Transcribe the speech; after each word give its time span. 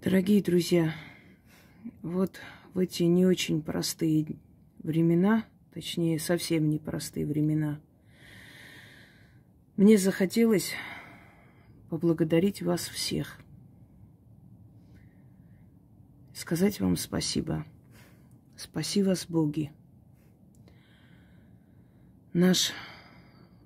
Дорогие 0.00 0.40
друзья, 0.40 0.94
вот 2.02 2.38
в 2.72 2.78
эти 2.78 3.02
не 3.02 3.26
очень 3.26 3.60
простые 3.60 4.28
времена, 4.78 5.44
точнее, 5.74 6.20
совсем 6.20 6.70
непростые 6.70 7.26
времена, 7.26 7.80
мне 9.76 9.98
захотелось 9.98 10.74
поблагодарить 11.90 12.62
вас 12.62 12.82
всех. 12.86 13.40
Сказать 16.32 16.78
вам 16.78 16.96
спасибо. 16.96 17.66
Спаси 18.54 19.02
вас, 19.02 19.26
Боги. 19.26 19.72
Наш 22.32 22.70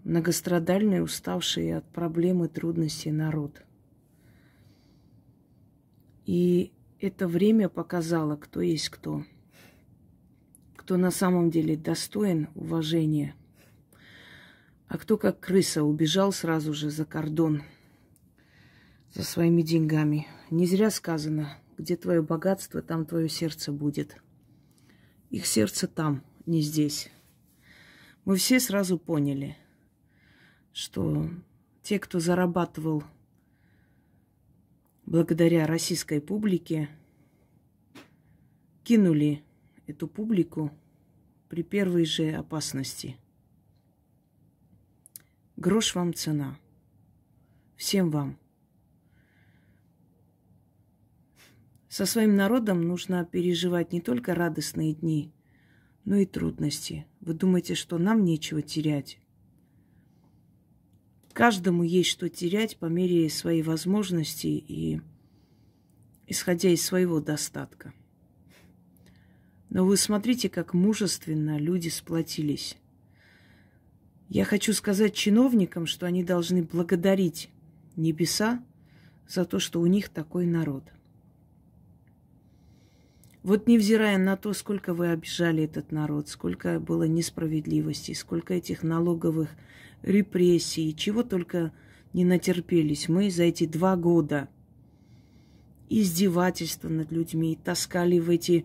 многострадальный, 0.02 1.04
уставший 1.04 1.76
от 1.76 1.84
проблем 1.92 2.42
и 2.42 2.48
трудностей 2.48 3.12
народ– 3.12 3.62
и 6.26 6.72
это 7.00 7.26
время 7.26 7.68
показало, 7.68 8.36
кто 8.36 8.60
есть 8.60 8.88
кто. 8.88 9.24
Кто 10.76 10.96
на 10.96 11.10
самом 11.10 11.50
деле 11.50 11.76
достоин 11.76 12.48
уважения, 12.54 13.34
а 14.88 14.98
кто 14.98 15.16
как 15.16 15.40
крыса 15.40 15.84
убежал 15.84 16.32
сразу 16.32 16.74
же 16.74 16.90
за 16.90 17.04
кордон 17.04 17.62
за 19.14 19.24
своими 19.24 19.62
деньгами. 19.62 20.26
Не 20.50 20.66
зря 20.66 20.90
сказано, 20.90 21.58
где 21.78 21.96
твое 21.96 22.22
богатство, 22.22 22.82
там 22.82 23.04
твое 23.06 23.28
сердце 23.28 23.72
будет. 23.72 24.16
Их 25.30 25.46
сердце 25.46 25.86
там, 25.86 26.22
не 26.46 26.60
здесь. 26.60 27.10
Мы 28.24 28.36
все 28.36 28.60
сразу 28.60 28.98
поняли, 28.98 29.56
что 30.72 31.28
те, 31.82 31.98
кто 31.98 32.20
зарабатывал 32.20 33.02
благодаря 35.12 35.66
российской 35.66 36.22
публике 36.22 36.88
кинули 38.82 39.44
эту 39.86 40.08
публику 40.08 40.70
при 41.50 41.62
первой 41.62 42.06
же 42.06 42.30
опасности. 42.30 43.18
Грош 45.58 45.94
вам 45.94 46.14
цена. 46.14 46.58
Всем 47.76 48.10
вам. 48.10 48.38
Со 51.90 52.06
своим 52.06 52.34
народом 52.34 52.80
нужно 52.80 53.26
переживать 53.26 53.92
не 53.92 54.00
только 54.00 54.34
радостные 54.34 54.94
дни, 54.94 55.30
но 56.06 56.16
и 56.16 56.24
трудности. 56.24 57.06
Вы 57.20 57.34
думаете, 57.34 57.74
что 57.74 57.98
нам 57.98 58.24
нечего 58.24 58.62
терять? 58.62 59.18
Каждому 61.32 61.82
есть 61.82 62.10
что 62.10 62.28
терять 62.28 62.76
по 62.76 62.86
мере 62.86 63.30
своей 63.30 63.62
возможности 63.62 64.48
и 64.48 65.00
исходя 66.32 66.70
из 66.70 66.84
своего 66.84 67.20
достатка. 67.20 67.92
Но 69.70 69.86
вы 69.86 69.96
смотрите, 69.96 70.48
как 70.48 70.74
мужественно 70.74 71.58
люди 71.58 71.88
сплотились. 71.88 72.76
Я 74.28 74.44
хочу 74.44 74.72
сказать 74.72 75.14
чиновникам, 75.14 75.86
что 75.86 76.06
они 76.06 76.24
должны 76.24 76.62
благодарить 76.62 77.50
небеса 77.96 78.64
за 79.28 79.44
то, 79.44 79.58
что 79.58 79.80
у 79.80 79.86
них 79.86 80.08
такой 80.08 80.46
народ. 80.46 80.84
Вот 83.42 83.66
невзирая 83.66 84.18
на 84.18 84.36
то, 84.36 84.52
сколько 84.52 84.94
вы 84.94 85.10
обижали 85.10 85.64
этот 85.64 85.90
народ, 85.92 86.28
сколько 86.28 86.80
было 86.80 87.04
несправедливости, 87.04 88.12
сколько 88.12 88.54
этих 88.54 88.82
налоговых 88.82 89.50
репрессий, 90.02 90.94
чего 90.94 91.22
только 91.22 91.72
не 92.12 92.24
натерпелись 92.24 93.08
мы 93.08 93.30
за 93.30 93.44
эти 93.44 93.66
два 93.66 93.96
года. 93.96 94.48
Издевательства 96.00 96.88
над 96.88 97.12
людьми, 97.12 97.58
таскали 97.62 98.18
в 98.18 98.30
эти 98.30 98.64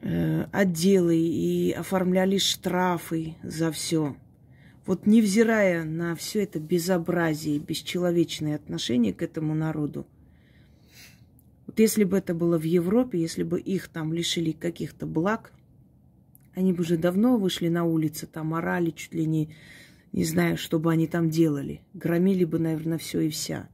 э, 0.00 0.46
отделы 0.50 1.16
и 1.16 1.70
оформляли 1.70 2.38
штрафы 2.38 3.36
за 3.42 3.70
все. 3.70 4.16
Вот 4.84 5.06
невзирая 5.06 5.84
на 5.84 6.16
все 6.16 6.42
это 6.42 6.58
безобразие, 6.58 7.58
бесчеловечное 7.58 8.56
отношение 8.56 9.14
к 9.14 9.22
этому 9.22 9.54
народу, 9.54 10.06
вот 11.68 11.78
если 11.78 12.02
бы 12.02 12.16
это 12.16 12.34
было 12.34 12.58
в 12.58 12.64
Европе, 12.64 13.20
если 13.20 13.42
бы 13.44 13.60
их 13.60 13.88
там 13.88 14.12
лишили 14.12 14.52
каких-то 14.52 15.06
благ, 15.06 15.52
они 16.54 16.72
бы 16.72 16.80
уже 16.80 16.96
давно 16.96 17.36
вышли 17.36 17.68
на 17.68 17.84
улицы, 17.84 18.26
там 18.26 18.54
орали 18.54 18.90
чуть 18.90 19.14
ли 19.14 19.26
не, 19.26 19.54
не 20.12 20.24
знаю, 20.24 20.56
что 20.56 20.80
бы 20.80 20.90
они 20.90 21.06
там 21.06 21.30
делали. 21.30 21.82
Громили 21.94 22.44
бы, 22.44 22.58
наверное, 22.58 22.98
все 22.98 23.20
и 23.20 23.28
вся. 23.28 23.68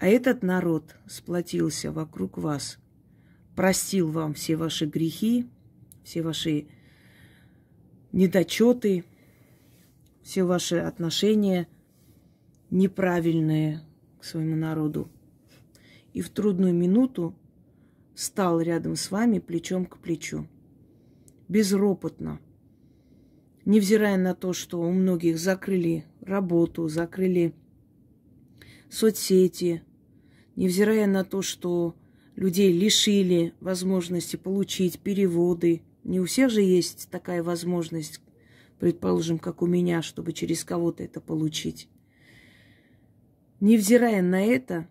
А 0.00 0.06
этот 0.06 0.42
народ 0.42 0.96
сплотился 1.06 1.92
вокруг 1.92 2.38
вас, 2.38 2.78
простил 3.54 4.10
вам 4.10 4.32
все 4.32 4.56
ваши 4.56 4.86
грехи, 4.86 5.46
все 6.02 6.22
ваши 6.22 6.68
недочеты, 8.10 9.04
все 10.22 10.44
ваши 10.44 10.76
отношения 10.76 11.68
неправильные 12.70 13.82
к 14.18 14.24
своему 14.24 14.56
народу. 14.56 15.10
И 16.14 16.22
в 16.22 16.30
трудную 16.30 16.72
минуту 16.72 17.34
стал 18.14 18.62
рядом 18.62 18.96
с 18.96 19.10
вами 19.10 19.38
плечом 19.38 19.84
к 19.84 19.98
плечу 19.98 20.48
безропотно. 21.46 22.40
Невзирая 23.66 24.16
на 24.16 24.34
то, 24.34 24.54
что 24.54 24.80
у 24.80 24.90
многих 24.92 25.38
закрыли 25.38 26.06
работу, 26.22 26.88
закрыли 26.88 27.52
соцсети, 28.88 29.82
невзирая 30.56 31.06
на 31.06 31.24
то, 31.24 31.42
что 31.42 31.94
людей 32.36 32.72
лишили 32.72 33.54
возможности 33.60 34.36
получить 34.36 35.00
переводы. 35.00 35.82
Не 36.04 36.20
у 36.20 36.24
всех 36.24 36.50
же 36.50 36.62
есть 36.62 37.08
такая 37.10 37.42
возможность, 37.42 38.20
предположим, 38.78 39.38
как 39.38 39.62
у 39.62 39.66
меня, 39.66 40.02
чтобы 40.02 40.32
через 40.32 40.64
кого-то 40.64 41.02
это 41.02 41.20
получить. 41.20 41.88
Невзирая 43.60 44.22
на 44.22 44.42
это, 44.42 44.88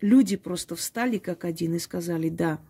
люди 0.00 0.36
просто 0.36 0.74
встали 0.74 1.18
как 1.18 1.44
один 1.44 1.74
и 1.74 1.78
сказали, 1.78 2.28
да, 2.28 2.60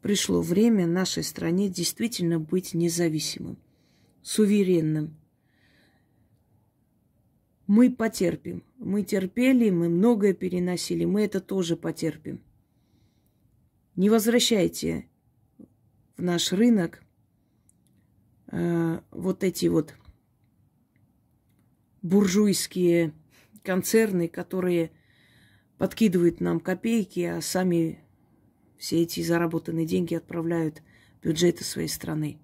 пришло 0.00 0.40
время 0.40 0.86
нашей 0.86 1.22
стране 1.22 1.68
действительно 1.68 2.40
быть 2.40 2.72
независимым, 2.72 3.58
суверенным. 4.22 5.19
Мы 7.70 7.88
потерпим. 7.88 8.64
Мы 8.78 9.04
терпели, 9.04 9.70
мы 9.70 9.88
многое 9.88 10.34
переносили, 10.34 11.04
мы 11.04 11.22
это 11.22 11.40
тоже 11.40 11.76
потерпим. 11.76 12.42
Не 13.94 14.10
возвращайте 14.10 15.06
в 16.16 16.20
наш 16.20 16.52
рынок 16.52 17.00
э, 18.48 19.00
вот 19.12 19.44
эти 19.44 19.66
вот 19.66 19.94
буржуйские 22.02 23.12
концерны, 23.62 24.26
которые 24.26 24.90
подкидывают 25.78 26.40
нам 26.40 26.58
копейки, 26.58 27.20
а 27.20 27.40
сами 27.40 28.00
все 28.78 29.00
эти 29.02 29.22
заработанные 29.22 29.86
деньги 29.86 30.16
отправляют 30.16 30.82
в 31.20 31.26
бюджеты 31.26 31.62
своей 31.62 31.86
страны. 31.86 32.40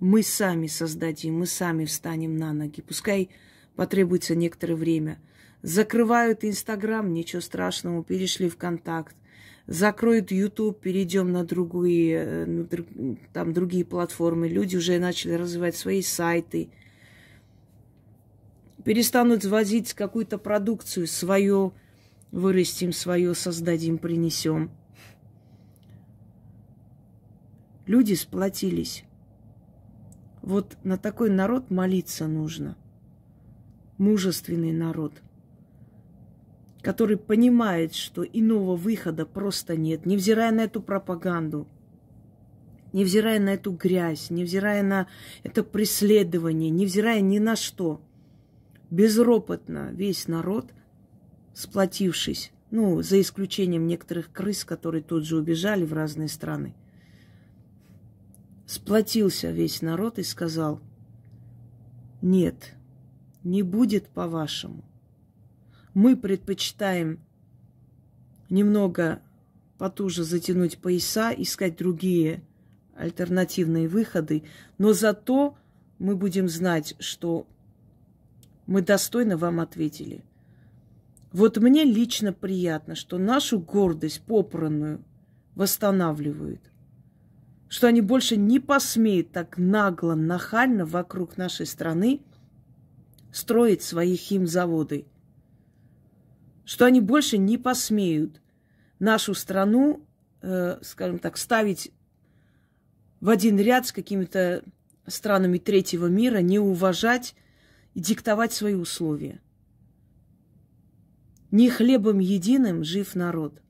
Мы 0.00 0.22
сами 0.22 0.66
создадим, 0.66 1.38
мы 1.38 1.46
сами 1.46 1.86
встанем 1.86 2.36
на 2.36 2.52
ноги. 2.52 2.82
Пускай 2.82 3.30
потребуется 3.76 4.34
некоторое 4.34 4.74
время. 4.74 5.18
Закрывают 5.62 6.44
Инстаграм, 6.44 7.12
ничего 7.12 7.40
страшного, 7.40 8.02
перешли 8.02 8.48
в 8.48 8.56
контакт. 8.56 9.14
Закроют 9.66 10.30
YouTube, 10.30 10.80
перейдем 10.80 11.32
на 11.32 11.44
другие, 11.44 12.24
э, 12.24 13.16
там 13.32 13.52
другие 13.52 13.84
платформы. 13.84 14.48
Люди 14.48 14.76
уже 14.76 14.98
начали 14.98 15.32
развивать 15.32 15.76
свои 15.76 16.02
сайты. 16.02 16.70
Перестанут 18.84 19.44
возить 19.44 19.92
какую-то 19.92 20.38
продукцию, 20.38 21.08
свое 21.08 21.72
вырастим, 22.30 22.92
свое 22.92 23.34
создадим, 23.34 23.98
принесем. 23.98 24.70
Люди 27.86 28.14
сплотились. 28.14 29.04
Вот 30.42 30.76
на 30.84 30.96
такой 30.96 31.30
народ 31.30 31.70
молиться 31.70 32.28
нужно. 32.28 32.76
Мужественный 33.98 34.72
народ, 34.72 35.12
который 36.82 37.16
понимает, 37.16 37.94
что 37.94 38.22
иного 38.22 38.76
выхода 38.76 39.24
просто 39.24 39.76
нет, 39.76 40.04
невзирая 40.04 40.52
на 40.52 40.64
эту 40.64 40.82
пропаганду, 40.82 41.66
невзирая 42.92 43.40
на 43.40 43.54
эту 43.54 43.72
грязь, 43.72 44.30
невзирая 44.30 44.82
на 44.82 45.06
это 45.42 45.62
преследование, 45.64 46.70
невзирая 46.70 47.20
ни 47.20 47.38
на 47.38 47.56
что. 47.56 48.00
Безропотно 48.90 49.90
весь 49.92 50.28
народ, 50.28 50.72
сплотившись, 51.54 52.52
ну, 52.70 53.02
за 53.02 53.20
исключением 53.20 53.86
некоторых 53.86 54.30
крыс, 54.30 54.64
которые 54.64 55.02
тут 55.02 55.24
же 55.24 55.36
убежали 55.38 55.84
в 55.84 55.92
разные 55.92 56.28
страны– 56.28 56.74
сплотился 58.66 59.50
весь 59.50 59.80
народ 59.80 60.18
и 60.18 60.22
сказал, 60.22 60.80
нет, 62.20 62.74
не 63.46 63.62
будет 63.62 64.08
по-вашему. 64.08 64.84
Мы 65.94 66.16
предпочитаем 66.16 67.20
немного 68.50 69.22
потуже 69.78 70.24
затянуть 70.24 70.78
пояса, 70.78 71.32
искать 71.32 71.76
другие 71.76 72.42
альтернативные 72.96 73.88
выходы, 73.88 74.42
но 74.78 74.92
зато 74.92 75.56
мы 75.98 76.16
будем 76.16 76.48
знать, 76.48 76.96
что 76.98 77.46
мы 78.66 78.82
достойно 78.82 79.36
вам 79.36 79.60
ответили. 79.60 80.24
Вот 81.32 81.58
мне 81.58 81.84
лично 81.84 82.32
приятно, 82.32 82.94
что 82.94 83.18
нашу 83.18 83.60
гордость 83.60 84.22
попранную 84.22 85.04
восстанавливают, 85.54 86.60
что 87.68 87.86
они 87.86 88.00
больше 88.00 88.36
не 88.36 88.58
посмеют 88.58 89.30
так 89.30 89.56
нагло, 89.56 90.14
нахально 90.14 90.84
вокруг 90.84 91.36
нашей 91.36 91.66
страны 91.66 92.22
строить 93.36 93.82
свои 93.82 94.16
химзаводы, 94.16 95.04
что 96.64 96.86
они 96.86 97.02
больше 97.02 97.36
не 97.36 97.58
посмеют 97.58 98.40
нашу 98.98 99.34
страну, 99.34 100.06
э, 100.40 100.78
скажем 100.80 101.18
так, 101.18 101.36
ставить 101.36 101.92
в 103.20 103.28
один 103.28 103.58
ряд 103.58 103.86
с 103.86 103.92
какими-то 103.92 104.64
странами 105.06 105.58
третьего 105.58 106.06
мира, 106.06 106.38
не 106.38 106.58
уважать 106.58 107.34
и 107.92 108.00
диктовать 108.00 108.54
свои 108.54 108.72
условия. 108.72 109.42
Не 111.50 111.68
хлебом 111.68 112.20
единым 112.20 112.84
жив 112.84 113.14
народ. 113.14 113.60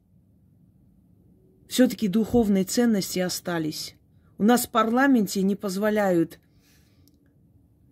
Все-таки 1.67 2.07
духовные 2.07 2.63
ценности 2.63 3.19
остались. 3.19 3.97
У 4.39 4.45
нас 4.45 4.69
в 4.69 4.71
парламенте 4.71 5.43
не 5.43 5.57
позволяют 5.57 6.39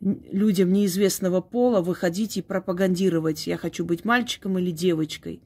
людям 0.04 0.72
неизвестного 0.72 1.40
пола 1.40 1.80
выходить 1.80 2.36
и 2.36 2.42
пропагандировать 2.42 3.46
«я 3.46 3.56
хочу 3.56 3.84
быть 3.84 4.04
мальчиком 4.04 4.58
или 4.58 4.70
девочкой». 4.70 5.40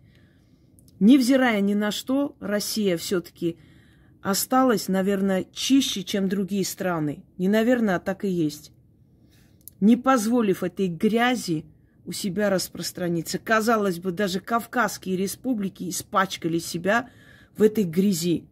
Невзирая 0.99 1.61
ни 1.61 1.75
на 1.75 1.93
что, 1.93 2.35
Россия 2.41 2.97
все-таки 2.97 3.57
осталась, 4.21 4.89
наверное, 4.89 5.47
чище, 5.53 6.03
чем 6.03 6.29
другие 6.29 6.65
страны. 6.65 7.23
Не 7.37 7.49
наверное, 7.49 7.97
а 7.97 8.01
так 8.01 8.25
и 8.25 8.29
есть. 8.29 8.73
Не 9.79 9.97
позволив 9.97 10.65
этой 10.65 10.89
грязи 10.89 11.65
у 12.05 12.11
себя 12.11 12.51
распространиться. 12.51 13.39
Казалось 13.39 14.01
бы, 14.01 14.11
даже 14.11 14.41
Кавказские 14.41 15.17
республики 15.17 15.89
испачкали 15.89 16.59
себя 16.59 17.11
в 17.57 17.63
этой 17.63 17.85
грязи. 17.85 18.45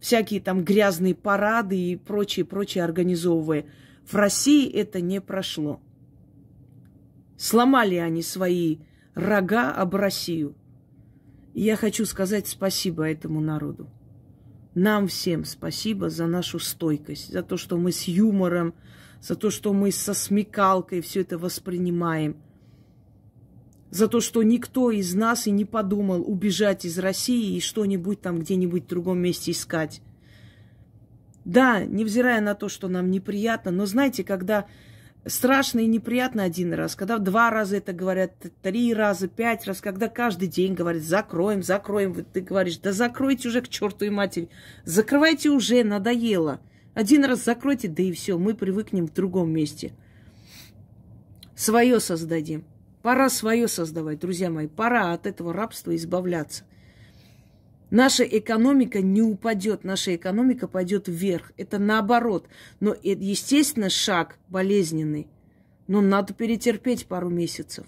Всякие 0.00 0.40
там 0.40 0.64
грязные 0.64 1.14
парады 1.14 1.76
и 1.76 1.96
прочее, 1.96 2.46
прочее 2.46 2.84
организовывая. 2.84 3.66
В 4.08 4.14
России 4.14 4.70
это 4.70 5.00
не 5.00 5.20
прошло. 5.20 5.80
Сломали 7.36 7.96
они 7.96 8.22
свои 8.22 8.78
рога 9.14 9.72
об 9.72 9.94
Россию. 9.94 10.54
И 11.54 11.62
я 11.62 11.76
хочу 11.76 12.04
сказать 12.06 12.48
спасибо 12.48 13.10
этому 13.10 13.40
народу. 13.40 13.88
Нам 14.74 15.06
всем 15.08 15.44
спасибо 15.44 16.08
за 16.08 16.26
нашу 16.26 16.58
стойкость, 16.58 17.30
за 17.30 17.42
то, 17.42 17.56
что 17.56 17.76
мы 17.76 17.92
с 17.92 18.04
юмором, 18.04 18.74
за 19.20 19.36
то, 19.36 19.50
что 19.50 19.72
мы 19.72 19.92
со 19.92 20.14
смекалкой 20.14 21.02
все 21.02 21.20
это 21.20 21.36
воспринимаем, 21.36 22.36
за 23.90 24.08
то, 24.08 24.20
что 24.20 24.42
никто 24.42 24.90
из 24.90 25.14
нас 25.14 25.46
и 25.46 25.50
не 25.50 25.66
подумал 25.66 26.22
убежать 26.22 26.86
из 26.86 26.98
России 26.98 27.56
и 27.56 27.60
что-нибудь 27.60 28.22
там 28.22 28.38
где-нибудь 28.38 28.84
в 28.84 28.88
другом 28.88 29.18
месте 29.18 29.50
искать. 29.50 30.00
Да, 31.44 31.84
невзирая 31.84 32.40
на 32.40 32.54
то, 32.54 32.68
что 32.68 32.88
нам 32.88 33.10
неприятно, 33.10 33.70
но 33.70 33.86
знаете, 33.86 34.22
когда 34.22 34.66
страшно 35.26 35.80
и 35.80 35.86
неприятно 35.86 36.44
один 36.44 36.72
раз, 36.72 36.94
когда 36.94 37.18
два 37.18 37.50
раза 37.50 37.76
это 37.76 37.92
говорят, 37.92 38.32
три 38.62 38.94
раза, 38.94 39.28
пять 39.28 39.66
раз, 39.66 39.80
когда 39.80 40.08
каждый 40.08 40.48
день 40.48 40.74
говорят, 40.74 41.02
закроем, 41.02 41.62
закроем, 41.62 42.24
ты 42.32 42.40
говоришь, 42.40 42.78
да 42.78 42.92
закройте 42.92 43.48
уже 43.48 43.60
к 43.60 43.68
черту 43.68 44.04
и 44.04 44.10
матери, 44.10 44.48
закрывайте 44.84 45.50
уже, 45.50 45.82
надоело. 45.84 46.60
Один 46.94 47.24
раз 47.24 47.44
закройте, 47.44 47.88
да 47.88 48.02
и 48.02 48.12
все, 48.12 48.38
мы 48.38 48.54
привыкнем 48.54 49.06
в 49.06 49.14
другом 49.14 49.50
месте. 49.50 49.92
Свое 51.54 52.00
создадим. 52.00 52.64
Пора 53.02 53.30
свое 53.30 53.66
создавать, 53.66 54.20
друзья 54.20 54.50
мои, 54.50 54.68
пора 54.68 55.12
от 55.12 55.26
этого 55.26 55.52
рабства 55.52 55.94
избавляться. 55.96 56.64
Наша 57.92 58.24
экономика 58.24 59.02
не 59.02 59.20
упадет, 59.20 59.84
наша 59.84 60.16
экономика 60.16 60.66
пойдет 60.66 61.08
вверх. 61.08 61.52
Это 61.58 61.78
наоборот. 61.78 62.48
Но 62.80 62.96
естественно, 63.02 63.90
шаг 63.90 64.38
болезненный. 64.48 65.28
Но 65.88 66.00
надо 66.00 66.32
перетерпеть 66.32 67.04
пару 67.04 67.28
месяцев. 67.28 67.84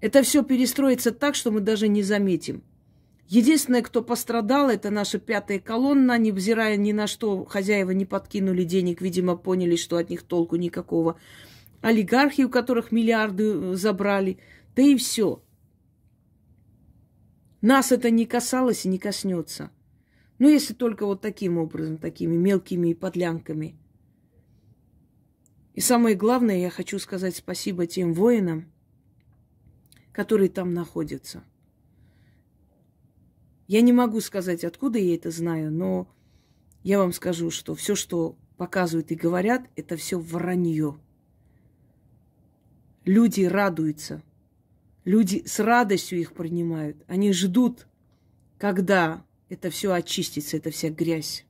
Это 0.00 0.24
все 0.24 0.42
перестроится 0.42 1.12
так, 1.12 1.36
что 1.36 1.52
мы 1.52 1.60
даже 1.60 1.86
не 1.86 2.02
заметим. 2.02 2.64
Единственное, 3.28 3.82
кто 3.82 4.02
пострадал, 4.02 4.68
это 4.68 4.90
наша 4.90 5.20
пятая 5.20 5.60
колонна, 5.60 6.18
невзирая 6.18 6.76
ни 6.76 6.90
на 6.90 7.06
что, 7.06 7.44
хозяева 7.44 7.92
не 7.92 8.04
подкинули 8.04 8.64
денег, 8.64 9.00
видимо, 9.00 9.36
поняли, 9.36 9.76
что 9.76 9.96
от 9.96 10.10
них 10.10 10.24
толку 10.24 10.56
никакого. 10.56 11.20
Олигархи, 11.82 12.42
у 12.42 12.48
которых 12.48 12.90
миллиарды 12.90 13.76
забрали, 13.76 14.38
да 14.74 14.82
и 14.82 14.96
все. 14.96 15.40
Нас 17.62 17.92
это 17.92 18.10
не 18.10 18.26
касалось 18.26 18.84
и 18.84 18.88
не 18.88 18.98
коснется. 18.98 19.70
Ну, 20.40 20.48
если 20.48 20.74
только 20.74 21.06
вот 21.06 21.20
таким 21.20 21.58
образом, 21.58 21.96
такими 21.96 22.36
мелкими 22.36 22.92
подлянками. 22.92 23.76
И 25.74 25.80
самое 25.80 26.16
главное, 26.16 26.58
я 26.58 26.70
хочу 26.70 26.98
сказать 26.98 27.36
спасибо 27.36 27.86
тем 27.86 28.14
воинам, 28.14 28.70
которые 30.10 30.50
там 30.50 30.74
находятся. 30.74 31.44
Я 33.68 33.80
не 33.80 33.92
могу 33.92 34.20
сказать, 34.20 34.64
откуда 34.64 34.98
я 34.98 35.14
это 35.14 35.30
знаю, 35.30 35.70
но 35.70 36.12
я 36.82 36.98
вам 36.98 37.12
скажу, 37.12 37.52
что 37.52 37.76
все, 37.76 37.94
что 37.94 38.36
показывают 38.56 39.12
и 39.12 39.14
говорят, 39.14 39.62
это 39.76 39.96
все 39.96 40.18
вранье. 40.18 40.98
Люди 43.04 43.44
радуются– 43.44 44.20
Люди 45.04 45.42
с 45.46 45.58
радостью 45.58 46.20
их 46.20 46.32
принимают. 46.32 46.96
Они 47.08 47.32
ждут, 47.32 47.86
когда 48.58 49.24
это 49.48 49.70
все 49.70 49.92
очистится, 49.92 50.56
эта 50.56 50.70
вся 50.70 50.90
грязь. 50.90 51.44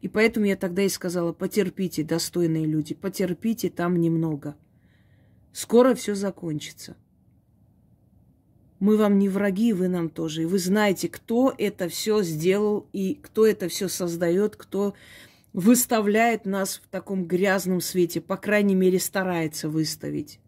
И 0.00 0.08
поэтому 0.08 0.46
я 0.46 0.56
тогда 0.56 0.82
и 0.82 0.88
сказала, 0.88 1.32
потерпите, 1.32 2.04
достойные 2.04 2.66
люди, 2.66 2.94
потерпите 2.94 3.70
там 3.70 3.98
немного. 3.98 4.56
Скоро 5.52 5.94
все 5.94 6.14
закончится. 6.14 6.96
Мы 8.78 8.96
вам 8.96 9.18
не 9.18 9.28
враги, 9.28 9.72
вы 9.72 9.88
нам 9.88 10.08
тоже. 10.08 10.42
И 10.42 10.46
вы 10.46 10.58
знаете, 10.58 11.08
кто 11.08 11.52
это 11.56 11.88
все 11.88 12.22
сделал 12.22 12.86
и 12.92 13.14
кто 13.14 13.44
это 13.44 13.68
все 13.68 13.88
создает, 13.88 14.54
кто 14.54 14.94
выставляет 15.52 16.44
нас 16.44 16.80
в 16.84 16.88
таком 16.88 17.26
грязном 17.26 17.80
свете, 17.80 18.20
по 18.20 18.36
крайней 18.36 18.76
мере, 18.76 19.00
старается 19.00 19.68
выставить. 19.68 20.38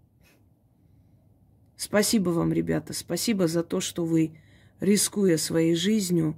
Спасибо 1.80 2.28
вам, 2.28 2.52
ребята, 2.52 2.92
спасибо 2.92 3.48
за 3.48 3.62
то, 3.62 3.80
что 3.80 4.04
вы, 4.04 4.32
рискуя 4.80 5.38
своей 5.38 5.74
жизнью, 5.74 6.36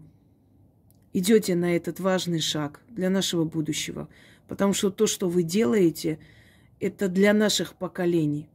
идете 1.12 1.56
на 1.56 1.74
этот 1.74 1.98
важный 1.98 2.38
шаг 2.38 2.80
для 2.88 3.10
нашего 3.10 3.42
будущего. 3.42 4.08
Потому 4.46 4.72
что 4.72 4.92
то, 4.92 5.08
что 5.08 5.28
вы 5.28 5.42
делаете, 5.42 6.20
это 6.78 7.08
для 7.08 7.32
наших 7.32 7.74
поколений. 7.74 8.48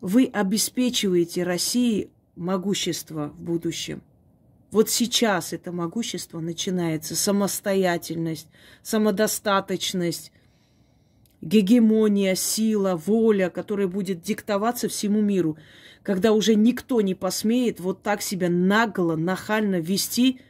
Вы 0.00 0.26
обеспечиваете 0.26 1.42
России 1.42 2.10
могущество 2.36 3.30
в 3.30 3.40
будущем. 3.40 4.04
Вот 4.70 4.88
сейчас 4.88 5.52
это 5.52 5.72
могущество 5.72 6.38
начинается, 6.38 7.16
самостоятельность, 7.16 8.46
самодостаточность, 8.84 10.30
гегемония, 11.46 12.34
сила, 12.34 12.96
воля, 12.96 13.50
которая 13.50 13.86
будет 13.86 14.20
диктоваться 14.20 14.88
всему 14.88 15.20
миру, 15.20 15.56
когда 16.02 16.32
уже 16.32 16.54
никто 16.54 17.00
не 17.00 17.14
посмеет 17.14 17.80
вот 17.80 18.02
так 18.02 18.20
себя 18.22 18.48
нагло, 18.48 19.16
нахально 19.16 19.80
вести 19.80 20.40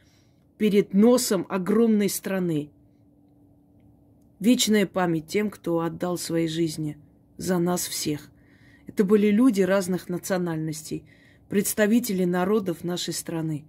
перед 0.57 0.93
носом 0.93 1.45
огромной 1.49 2.09
страны. 2.09 2.69
Вечная 4.39 4.85
память 4.85 5.27
тем, 5.27 5.49
кто 5.49 5.79
отдал 5.79 6.17
свои 6.17 6.47
жизни 6.47 6.97
за 7.37 7.57
нас 7.59 7.87
всех. 7.87 8.31
Это 8.87 9.03
были 9.03 9.29
люди 9.29 9.61
разных 9.61 10.09
национальностей, 10.09 11.03
представители 11.49 12.23
народов 12.23 12.83
нашей 12.83 13.13
страны. 13.13 13.65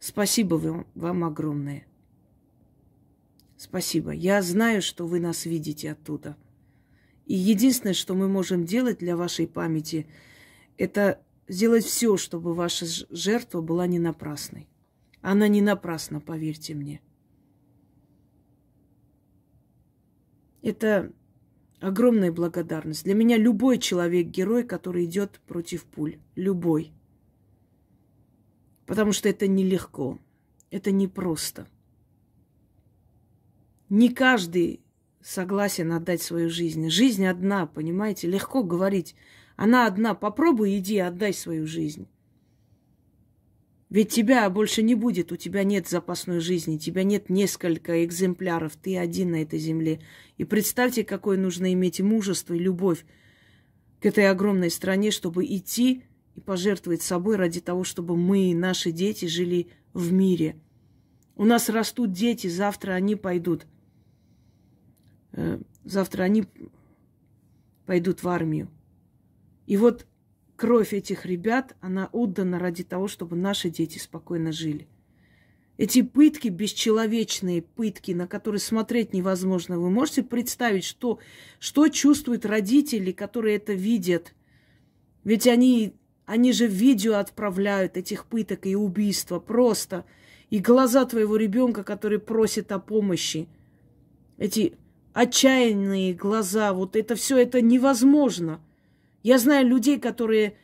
Спасибо 0.00 0.54
вам, 0.54 0.86
вам 0.94 1.24
огромное. 1.24 1.84
Спасибо. 3.60 4.12
Я 4.12 4.40
знаю, 4.40 4.80
что 4.80 5.06
вы 5.06 5.20
нас 5.20 5.44
видите 5.44 5.92
оттуда. 5.92 6.34
И 7.26 7.34
единственное, 7.34 7.92
что 7.92 8.14
мы 8.14 8.26
можем 8.26 8.64
делать 8.64 9.00
для 9.00 9.18
вашей 9.18 9.46
памяти, 9.46 10.06
это 10.78 11.20
сделать 11.46 11.84
все, 11.84 12.16
чтобы 12.16 12.54
ваша 12.54 12.86
жертва 13.10 13.60
была 13.60 13.86
не 13.86 13.98
напрасной. 13.98 14.66
Она 15.20 15.46
не 15.46 15.60
напрасна, 15.60 16.20
поверьте 16.22 16.72
мне. 16.74 17.02
Это 20.62 21.12
огромная 21.80 22.32
благодарность. 22.32 23.04
Для 23.04 23.14
меня 23.14 23.36
любой 23.36 23.76
человек 23.76 24.28
герой, 24.28 24.64
который 24.64 25.04
идет 25.04 25.38
против 25.46 25.84
пуль. 25.84 26.16
Любой. 26.34 26.92
Потому 28.86 29.12
что 29.12 29.28
это 29.28 29.46
нелегко. 29.46 30.18
Это 30.70 30.92
непросто. 30.92 31.68
Не 33.90 34.08
каждый 34.08 34.80
согласен 35.20 35.92
отдать 35.92 36.22
свою 36.22 36.48
жизнь. 36.48 36.88
Жизнь 36.90 37.26
одна, 37.26 37.66
понимаете? 37.66 38.28
Легко 38.28 38.62
говорить. 38.62 39.16
Она 39.56 39.86
одна. 39.86 40.14
Попробуй, 40.14 40.78
иди, 40.78 40.98
отдай 40.98 41.34
свою 41.34 41.66
жизнь. 41.66 42.08
Ведь 43.88 44.10
тебя 44.10 44.48
больше 44.48 44.84
не 44.84 44.94
будет, 44.94 45.32
у 45.32 45.36
тебя 45.36 45.64
нет 45.64 45.88
запасной 45.88 46.38
жизни, 46.38 46.78
тебя 46.78 47.02
нет 47.02 47.28
несколько 47.28 48.04
экземпляров, 48.04 48.76
ты 48.76 48.96
один 48.96 49.32
на 49.32 49.42
этой 49.42 49.58
земле. 49.58 50.00
И 50.38 50.44
представьте, 50.44 51.02
какое 51.02 51.36
нужно 51.36 51.72
иметь 51.72 52.00
мужество 52.00 52.54
и 52.54 52.58
любовь 52.60 53.04
к 54.00 54.06
этой 54.06 54.30
огромной 54.30 54.70
стране, 54.70 55.10
чтобы 55.10 55.44
идти 55.44 56.04
и 56.36 56.40
пожертвовать 56.40 57.02
собой 57.02 57.34
ради 57.34 57.60
того, 57.60 57.82
чтобы 57.82 58.16
мы, 58.16 58.54
наши 58.54 58.92
дети, 58.92 59.26
жили 59.26 59.66
в 59.92 60.12
мире. 60.12 60.54
У 61.34 61.44
нас 61.44 61.68
растут 61.68 62.12
дети, 62.12 62.46
завтра 62.46 62.92
они 62.92 63.16
пойдут. 63.16 63.66
Э, 65.32 65.58
завтра 65.84 66.24
они 66.24 66.44
пойдут 67.86 68.22
в 68.22 68.28
армию. 68.28 68.68
И 69.66 69.76
вот 69.76 70.06
кровь 70.56 70.92
этих 70.92 71.26
ребят, 71.26 71.76
она 71.80 72.08
отдана 72.12 72.58
ради 72.58 72.84
того, 72.84 73.08
чтобы 73.08 73.36
наши 73.36 73.70
дети 73.70 73.98
спокойно 73.98 74.52
жили. 74.52 74.88
Эти 75.78 76.02
пытки, 76.02 76.48
бесчеловечные 76.48 77.62
пытки, 77.62 78.12
на 78.12 78.26
которые 78.26 78.60
смотреть 78.60 79.14
невозможно. 79.14 79.78
Вы 79.78 79.88
можете 79.90 80.22
представить, 80.22 80.84
что, 80.84 81.18
что 81.58 81.88
чувствуют 81.88 82.44
родители, 82.44 83.12
которые 83.12 83.56
это 83.56 83.72
видят? 83.72 84.34
Ведь 85.24 85.46
они, 85.46 85.94
они 86.26 86.52
же 86.52 86.66
видео 86.66 87.14
отправляют 87.14 87.96
этих 87.96 88.26
пыток 88.26 88.66
и 88.66 88.76
убийства 88.76 89.38
просто. 89.38 90.04
И 90.50 90.58
глаза 90.58 91.06
твоего 91.06 91.36
ребенка, 91.36 91.82
который 91.82 92.18
просит 92.18 92.72
о 92.72 92.78
помощи. 92.78 93.48
Эти 94.36 94.74
отчаянные 95.12 96.14
глаза, 96.14 96.72
вот 96.72 96.96
это 96.96 97.14
все 97.14 97.38
это 97.38 97.60
невозможно– 97.60 98.60
я 99.22 99.38
знаю 99.38 99.66
людей, 99.66 99.98
которые 99.98 100.56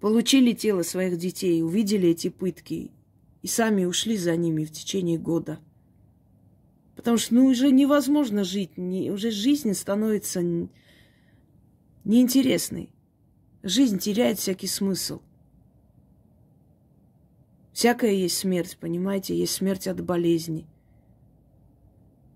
получили 0.00 0.52
тело 0.52 0.82
своих 0.82 1.16
детей, 1.16 1.62
увидели 1.62 2.10
эти 2.10 2.28
пытки 2.28 2.90
и 3.40 3.46
сами 3.46 3.84
ушли 3.84 4.16
за 4.16 4.36
ними 4.36 4.64
в 4.64 4.72
течение 4.72 5.18
года. 5.18 5.58
Потому 6.94 7.16
что 7.16 7.34
ну, 7.34 7.46
уже 7.46 7.70
невозможно 7.70 8.44
жить, 8.44 8.76
не, 8.76 9.10
уже 9.10 9.30
жизнь 9.30 9.72
становится 9.72 10.42
неинтересной. 12.04 12.90
Жизнь 13.62 13.98
теряет 13.98 14.38
всякий 14.38 14.66
смысл. 14.66 15.22
Всякая 17.72 18.12
есть 18.12 18.36
смерть, 18.36 18.76
понимаете? 18.78 19.34
Есть 19.34 19.54
смерть 19.54 19.86
от 19.86 20.04
болезни. 20.04 20.66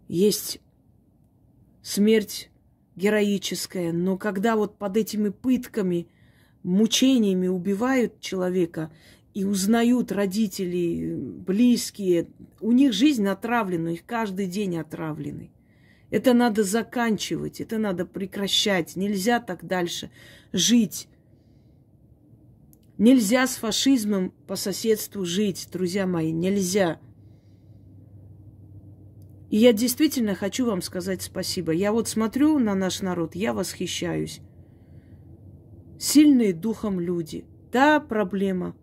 Есть 0.08 0.60
смерть 1.82 2.50
героическое, 2.96 3.92
но 3.92 4.16
когда 4.16 4.56
вот 4.56 4.78
под 4.78 4.96
этими 4.96 5.28
пытками, 5.28 6.08
мучениями 6.62 7.46
убивают 7.46 8.20
человека 8.20 8.92
и 9.34 9.44
узнают 9.44 10.10
родители, 10.12 11.14
близкие, 11.14 12.28
у 12.60 12.72
них 12.72 12.92
жизнь 12.92 13.26
отравлена, 13.26 13.92
их 13.92 14.04
каждый 14.04 14.46
день 14.46 14.78
отравлены. 14.78 15.50
Это 16.10 16.34
надо 16.34 16.62
заканчивать, 16.62 17.60
это 17.60 17.78
надо 17.78 18.06
прекращать. 18.06 18.96
Нельзя 18.96 19.40
так 19.40 19.66
дальше 19.66 20.10
жить. 20.52 21.08
Нельзя 22.96 23.46
с 23.46 23.56
фашизмом 23.56 24.32
по 24.46 24.56
соседству 24.56 25.24
жить, 25.24 25.68
друзья 25.70 26.06
мои, 26.06 26.32
нельзя. 26.32 26.98
И 29.50 29.58
я 29.58 29.72
действительно 29.72 30.34
хочу 30.34 30.66
вам 30.66 30.82
сказать 30.82 31.22
спасибо. 31.22 31.72
Я 31.72 31.92
вот 31.92 32.08
смотрю 32.08 32.58
на 32.58 32.74
наш 32.74 33.00
народ, 33.00 33.34
я 33.34 33.52
восхищаюсь. 33.52 34.40
Сильные 35.98 36.52
духом 36.52 37.00
люди. 37.00 37.44
Да, 37.72 38.00
проблема. 38.00 38.76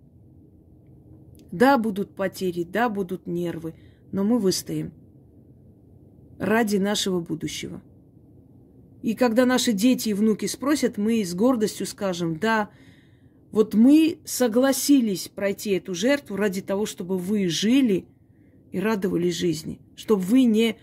Да, 1.51 1.77
будут 1.77 2.15
потери, 2.15 2.63
да, 2.63 2.89
будут 2.89 3.27
нервы, 3.27 3.75
но 4.11 4.23
мы 4.23 4.39
выстоим 4.39 4.93
ради 6.39 6.77
нашего 6.77 7.19
будущего. 7.19 7.81
И 9.01 9.15
когда 9.15 9.45
наши 9.45 9.73
дети 9.73 10.09
и 10.09 10.13
внуки 10.13 10.45
спросят, 10.45 10.97
мы 10.97 11.23
с 11.23 11.35
гордостью 11.35 11.85
скажем, 11.85 12.37
да, 12.39 12.69
вот 13.51 13.75
мы 13.75 14.17
согласились 14.25 15.27
пройти 15.27 15.71
эту 15.71 15.93
жертву 15.93 16.37
ради 16.37 16.61
того, 16.61 16.85
чтобы 16.85 17.17
вы 17.17 17.47
жили 17.49 18.07
и 18.73 18.79
радовались 18.79 19.35
жизни 19.35 19.79
чтобы 19.95 20.23
вы 20.23 20.43
не 20.43 20.77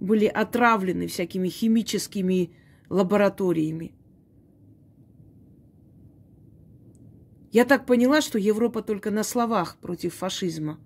были 0.00 0.26
отравлены 0.26 1.06
всякими 1.06 1.48
химическими 1.48 2.50
лабораториями. 2.88 3.94
Я 7.50 7.64
так 7.64 7.86
поняла, 7.86 8.20
что 8.20 8.38
Европа 8.38 8.82
только 8.82 9.10
на 9.10 9.24
словах 9.24 9.78
против 9.78 10.14
фашизма, 10.14 10.78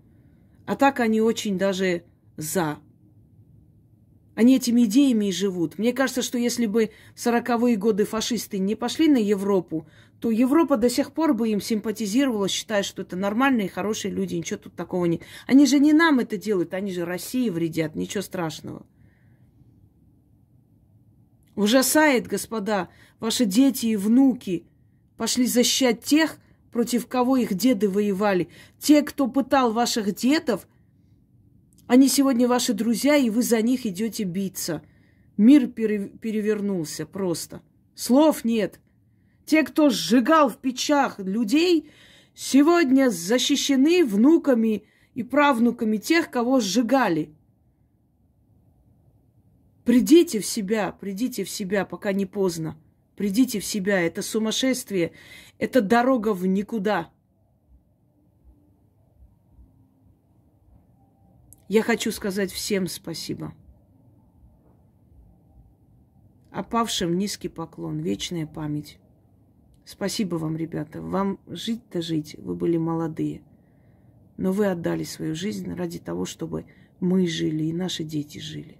а 0.64 0.76
так 0.76 1.00
они 1.00 1.20
очень 1.20 1.58
даже 1.58 2.04
за. 2.36 2.78
Они 4.34 4.56
этими 4.56 4.84
идеями 4.84 5.26
и 5.26 5.32
живут. 5.32 5.78
Мне 5.78 5.92
кажется, 5.92 6.22
что 6.22 6.38
если 6.38 6.66
бы 6.66 6.90
в 7.14 7.20
сороковые 7.20 7.76
годы 7.76 8.04
фашисты 8.04 8.58
не 8.58 8.74
пошли 8.74 9.08
на 9.08 9.18
Европу, 9.18 9.86
то 10.20 10.30
Европа 10.30 10.76
до 10.76 10.88
сих 10.88 11.12
пор 11.12 11.34
бы 11.34 11.50
им 11.50 11.60
симпатизировала, 11.60 12.48
считая, 12.48 12.82
что 12.82 13.02
это 13.02 13.16
нормальные, 13.16 13.68
хорошие 13.68 14.12
люди, 14.12 14.36
ничего 14.36 14.58
тут 14.58 14.74
такого 14.74 15.04
нет. 15.04 15.22
Они 15.46 15.66
же 15.66 15.78
не 15.78 15.92
нам 15.92 16.20
это 16.20 16.36
делают, 16.36 16.72
они 16.72 16.92
же 16.92 17.04
России 17.04 17.50
вредят, 17.50 17.94
ничего 17.94 18.22
страшного. 18.22 18.86
Ужасает, 21.54 22.26
господа, 22.26 22.88
ваши 23.20 23.44
дети 23.44 23.86
и 23.86 23.96
внуки 23.96 24.64
пошли 25.16 25.44
защищать 25.44 26.02
тех, 26.02 26.38
против 26.70 27.06
кого 27.06 27.36
их 27.36 27.52
деды 27.52 27.88
воевали. 27.88 28.48
Те, 28.78 29.02
кто 29.02 29.28
пытал 29.28 29.72
ваших 29.72 30.14
дедов, 30.14 30.66
они 31.86 32.08
сегодня 32.08 32.48
ваши 32.48 32.72
друзья, 32.72 33.16
и 33.16 33.30
вы 33.30 33.42
за 33.42 33.60
них 33.62 33.86
идете 33.86 34.24
биться. 34.24 34.82
Мир 35.36 35.66
перевернулся 35.66 37.06
просто. 37.06 37.62
Слов 37.94 38.44
нет. 38.44 38.80
Те, 39.44 39.62
кто 39.62 39.90
сжигал 39.90 40.48
в 40.48 40.58
печах 40.58 41.18
людей, 41.18 41.90
сегодня 42.34 43.10
защищены 43.10 44.04
внуками 44.04 44.84
и 45.14 45.22
правнуками 45.22 45.96
тех, 45.96 46.30
кого 46.30 46.60
сжигали. 46.60 47.34
Придите 49.84 50.38
в 50.40 50.46
себя, 50.46 50.92
придите 50.92 51.44
в 51.44 51.50
себя, 51.50 51.84
пока 51.84 52.12
не 52.12 52.24
поздно. 52.24 52.78
Придите 53.16 53.60
в 53.60 53.64
себя. 53.64 54.00
Это 54.00 54.22
сумасшествие, 54.22 55.12
это 55.58 55.80
дорога 55.80 56.32
в 56.34 56.46
никуда. 56.46 57.10
Я 61.72 61.82
хочу 61.82 62.12
сказать 62.12 62.52
всем 62.52 62.86
спасибо. 62.86 63.54
Опавшим 66.50 67.16
низкий 67.16 67.48
поклон, 67.48 68.00
вечная 68.00 68.46
память. 68.46 68.98
Спасибо 69.86 70.34
вам, 70.34 70.58
ребята. 70.58 71.00
Вам 71.00 71.40
жить-то 71.46 72.02
жить, 72.02 72.36
вы 72.38 72.56
были 72.56 72.76
молодые. 72.76 73.40
Но 74.36 74.52
вы 74.52 74.66
отдали 74.66 75.02
свою 75.04 75.34
жизнь 75.34 75.72
ради 75.72 75.98
того, 75.98 76.26
чтобы 76.26 76.66
мы 77.00 77.26
жили 77.26 77.64
и 77.64 77.72
наши 77.72 78.04
дети 78.04 78.36
жили. 78.38 78.76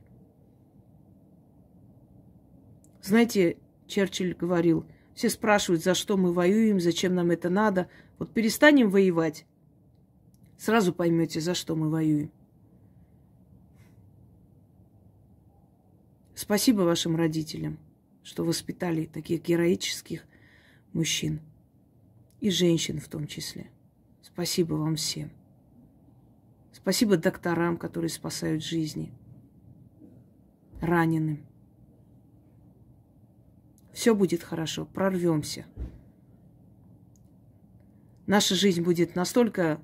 Знаете, 3.01 3.57
Черчилль 3.87 4.35
говорил, 4.35 4.85
все 5.15 5.31
спрашивают, 5.31 5.83
за 5.83 5.95
что 5.95 6.19
мы 6.19 6.31
воюем, 6.31 6.79
зачем 6.79 7.15
нам 7.15 7.31
это 7.31 7.49
надо. 7.49 7.89
Вот 8.19 8.35
перестанем 8.35 8.91
воевать, 8.91 9.47
сразу 10.59 10.93
поймете, 10.93 11.41
за 11.41 11.55
что 11.55 11.75
мы 11.75 11.89
воюем. 11.89 12.31
Спасибо 16.43 16.81
вашим 16.81 17.15
родителям, 17.15 17.79
что 18.25 18.45
воспитали 18.45 19.07
таких 19.07 19.45
героических 19.45 20.25
мужчин 20.93 21.41
и 22.41 22.51
женщин 22.51 22.99
в 22.99 23.07
том 23.07 23.29
числе. 23.29 23.71
Спасибо 24.23 24.75
вам 24.75 24.97
всем. 24.97 25.31
Спасибо 26.73 27.17
докторам, 27.17 27.77
которые 27.77 28.09
спасают 28.09 28.65
жизни, 28.65 29.13
раненым. 30.81 31.47
Все 33.93 34.13
будет 34.13 34.43
хорошо, 34.43 34.85
прорвемся. 34.85 35.65
Наша 38.27 38.57
жизнь 38.57 38.83
будет 38.83 39.15
настолько 39.15 39.81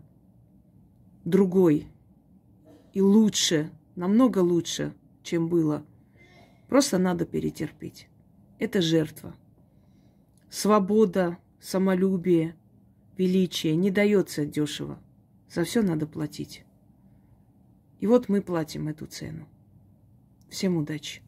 другой 1.24 1.86
и 2.94 3.00
лучше, 3.00 3.70
намного 3.94 4.40
лучше, 4.40 4.92
чем 5.22 5.48
было. 5.48 5.86
Просто 6.68 6.98
надо 6.98 7.24
перетерпеть. 7.24 8.08
Это 8.58 8.82
жертва. 8.82 9.34
Свобода, 10.50 11.38
самолюбие, 11.60 12.56
величие 13.16 13.76
не 13.76 13.90
дается 13.90 14.44
дешево. 14.44 14.98
За 15.50 15.64
все 15.64 15.82
надо 15.82 16.06
платить. 16.06 16.64
И 18.00 18.06
вот 18.06 18.28
мы 18.28 18.42
платим 18.42 18.88
эту 18.88 19.06
цену. 19.06 19.48
Всем 20.50 20.76
удачи! 20.76 21.22